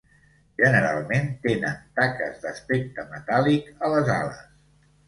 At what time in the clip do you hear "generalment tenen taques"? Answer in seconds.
0.61-2.43